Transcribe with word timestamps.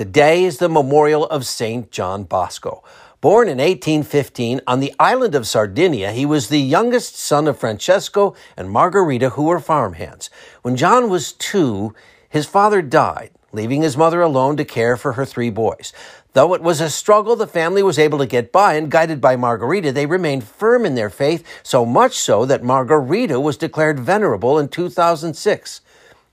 Today 0.00 0.44
is 0.44 0.56
the 0.56 0.70
memorial 0.70 1.26
of 1.26 1.44
St. 1.44 1.90
John 1.90 2.24
Bosco. 2.24 2.82
Born 3.20 3.48
in 3.48 3.58
1815 3.58 4.62
on 4.66 4.80
the 4.80 4.94
island 4.98 5.34
of 5.34 5.46
Sardinia, 5.46 6.10
he 6.12 6.24
was 6.24 6.48
the 6.48 6.58
youngest 6.58 7.16
son 7.16 7.46
of 7.46 7.58
Francesco 7.58 8.34
and 8.56 8.70
Margherita, 8.70 9.28
who 9.28 9.42
were 9.42 9.60
farmhands. 9.60 10.30
When 10.62 10.74
John 10.74 11.10
was 11.10 11.32
two, 11.34 11.94
his 12.30 12.46
father 12.46 12.80
died, 12.80 13.32
leaving 13.52 13.82
his 13.82 13.94
mother 13.94 14.22
alone 14.22 14.56
to 14.56 14.64
care 14.64 14.96
for 14.96 15.12
her 15.12 15.26
three 15.26 15.50
boys. 15.50 15.92
Though 16.32 16.54
it 16.54 16.62
was 16.62 16.80
a 16.80 16.88
struggle, 16.88 17.36
the 17.36 17.46
family 17.46 17.82
was 17.82 17.98
able 17.98 18.16
to 18.20 18.26
get 18.26 18.50
by, 18.50 18.76
and 18.76 18.90
guided 18.90 19.20
by 19.20 19.36
Margherita, 19.36 19.92
they 19.92 20.06
remained 20.06 20.44
firm 20.44 20.86
in 20.86 20.94
their 20.94 21.10
faith, 21.10 21.44
so 21.62 21.84
much 21.84 22.14
so 22.14 22.46
that 22.46 22.64
Margherita 22.64 23.38
was 23.38 23.58
declared 23.58 24.00
venerable 24.00 24.58
in 24.58 24.68
2006. 24.68 25.82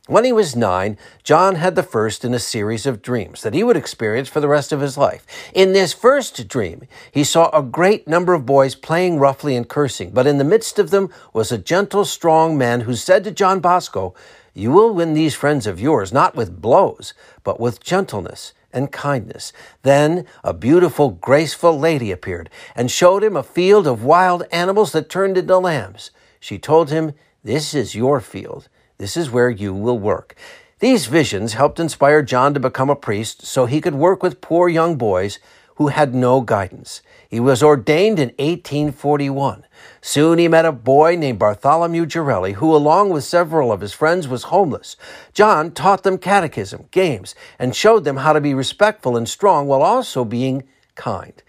When 0.07 0.23
he 0.23 0.31
was 0.31 0.55
nine, 0.55 0.97
John 1.21 1.55
had 1.55 1.75
the 1.75 1.83
first 1.83 2.23
in 2.23 2.33
a 2.33 2.39
series 2.39 2.85
of 2.85 3.01
dreams 3.01 3.41
that 3.41 3.53
he 3.53 3.61
would 3.61 3.75
experience 3.75 4.29
for 4.29 4.39
the 4.39 4.47
rest 4.47 4.71
of 4.71 4.79
his 4.79 4.97
life. 4.97 5.25
In 5.53 5.73
this 5.73 5.91
first 5.91 6.47
dream, 6.47 6.87
he 7.11 7.25
saw 7.25 7.49
a 7.49 7.61
great 7.61 8.07
number 8.07 8.33
of 8.33 8.45
boys 8.45 8.73
playing 8.73 9.19
roughly 9.19 9.53
and 9.57 9.67
cursing, 9.67 10.11
but 10.11 10.25
in 10.25 10.37
the 10.37 10.45
midst 10.45 10.79
of 10.79 10.91
them 10.91 11.09
was 11.33 11.51
a 11.51 11.57
gentle, 11.57 12.05
strong 12.05 12.57
man 12.57 12.81
who 12.81 12.95
said 12.95 13.25
to 13.25 13.31
John 13.31 13.59
Bosco, 13.59 14.15
You 14.53 14.71
will 14.71 14.93
win 14.93 15.13
these 15.13 15.35
friends 15.35 15.67
of 15.67 15.81
yours 15.81 16.13
not 16.13 16.37
with 16.37 16.61
blows, 16.61 17.13
but 17.43 17.59
with 17.59 17.83
gentleness 17.83 18.53
and 18.71 18.93
kindness. 18.93 19.51
Then 19.83 20.25
a 20.41 20.53
beautiful, 20.53 21.09
graceful 21.09 21.77
lady 21.77 22.11
appeared 22.11 22.49
and 22.77 22.89
showed 22.89 23.25
him 23.25 23.35
a 23.35 23.43
field 23.43 23.85
of 23.85 24.05
wild 24.05 24.43
animals 24.53 24.93
that 24.93 25.09
turned 25.09 25.37
into 25.37 25.57
lambs. 25.57 26.11
She 26.39 26.57
told 26.57 26.91
him, 26.91 27.13
This 27.43 27.73
is 27.73 27.95
your 27.95 28.19
field 28.19 28.69
this 28.97 29.15
is 29.15 29.29
where 29.29 29.49
you 29.49 29.73
will 29.73 29.99
work. 29.99 30.35
These 30.79 31.05
visions 31.05 31.53
helped 31.53 31.79
inspire 31.79 32.23
John 32.23 32.53
to 32.55 32.59
become 32.59 32.89
a 32.89 32.95
priest 32.95 33.45
so 33.45 33.65
he 33.65 33.81
could 33.81 33.95
work 33.95 34.23
with 34.23 34.41
poor 34.41 34.67
young 34.69 34.95
boys 34.95 35.37
who 35.75 35.89
had 35.89 36.15
no 36.15 36.41
guidance. 36.41 37.01
He 37.29 37.39
was 37.39 37.61
ordained 37.61 38.17
in 38.17 38.29
1841. 38.39 39.65
Soon 40.01 40.39
he 40.39 40.47
met 40.47 40.65
a 40.65 40.71
boy 40.71 41.15
named 41.15 41.37
Bartholomew 41.37 42.07
Garelli, 42.07 42.53
who, 42.53 42.75
along 42.75 43.11
with 43.11 43.23
several 43.23 43.71
of 43.71 43.81
his 43.81 43.93
friends, 43.93 44.27
was 44.27 44.43
homeless. 44.43 44.97
John 45.33 45.71
taught 45.71 46.01
them 46.01 46.17
catechism, 46.17 46.87
games, 46.89 47.35
and 47.59 47.75
showed 47.75 48.03
them 48.03 48.17
how 48.17 48.33
to 48.33 48.41
be 48.41 48.55
respectful 48.55 49.15
and 49.15 49.29
strong 49.29 49.67
while 49.67 49.83
also 49.83 50.25
being 50.25 50.63
kind. 50.95 51.43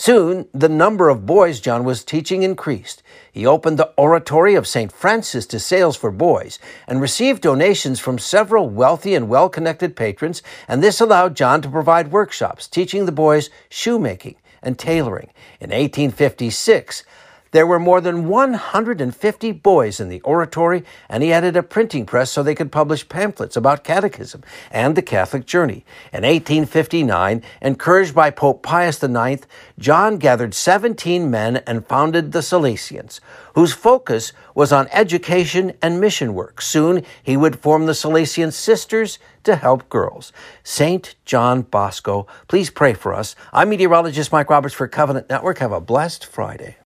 Soon, 0.00 0.46
the 0.54 0.68
number 0.68 1.08
of 1.08 1.26
boys 1.26 1.58
John 1.58 1.82
was 1.82 2.04
teaching 2.04 2.44
increased. 2.44 3.02
He 3.32 3.44
opened 3.44 3.80
the 3.80 3.92
oratory 3.96 4.54
of 4.54 4.64
St. 4.64 4.92
Francis 4.92 5.44
de 5.44 5.58
Sales 5.58 5.96
for 5.96 6.12
boys 6.12 6.60
and 6.86 7.00
received 7.00 7.42
donations 7.42 7.98
from 7.98 8.16
several 8.16 8.70
wealthy 8.70 9.16
and 9.16 9.28
well 9.28 9.48
connected 9.48 9.96
patrons, 9.96 10.40
and 10.68 10.84
this 10.84 11.00
allowed 11.00 11.34
John 11.34 11.60
to 11.62 11.68
provide 11.68 12.12
workshops 12.12 12.68
teaching 12.68 13.06
the 13.06 13.12
boys 13.12 13.50
shoemaking 13.70 14.36
and 14.62 14.78
tailoring. 14.78 15.30
In 15.58 15.70
1856, 15.70 17.02
there 17.50 17.66
were 17.66 17.78
more 17.78 18.00
than 18.00 18.28
150 18.28 19.52
boys 19.52 20.00
in 20.00 20.08
the 20.08 20.20
oratory, 20.20 20.84
and 21.08 21.22
he 21.22 21.32
added 21.32 21.56
a 21.56 21.62
printing 21.62 22.06
press 22.06 22.30
so 22.30 22.42
they 22.42 22.54
could 22.54 22.72
publish 22.72 23.08
pamphlets 23.08 23.56
about 23.56 23.84
catechism 23.84 24.42
and 24.70 24.96
the 24.96 25.02
Catholic 25.02 25.46
journey. 25.46 25.84
In 26.12 26.22
1859, 26.22 27.42
encouraged 27.62 28.14
by 28.14 28.30
Pope 28.30 28.62
Pius 28.62 29.02
IX, 29.02 29.46
John 29.78 30.18
gathered 30.18 30.54
17 30.54 31.30
men 31.30 31.58
and 31.66 31.86
founded 31.86 32.32
the 32.32 32.40
Salesians, 32.40 33.20
whose 33.54 33.72
focus 33.72 34.32
was 34.54 34.72
on 34.72 34.88
education 34.92 35.72
and 35.80 36.00
mission 36.00 36.34
work. 36.34 36.60
Soon, 36.60 37.04
he 37.22 37.36
would 37.36 37.60
form 37.60 37.86
the 37.86 37.92
Salesian 37.92 38.52
Sisters 38.52 39.18
to 39.44 39.56
help 39.56 39.88
girls. 39.88 40.32
St. 40.62 41.14
John 41.24 41.62
Bosco, 41.62 42.26
please 42.48 42.70
pray 42.70 42.94
for 42.94 43.14
us. 43.14 43.34
I'm 43.52 43.70
meteorologist 43.70 44.32
Mike 44.32 44.50
Roberts 44.50 44.74
for 44.74 44.88
Covenant 44.88 45.28
Network. 45.28 45.58
Have 45.58 45.72
a 45.72 45.80
blessed 45.80 46.26
Friday. 46.26 46.76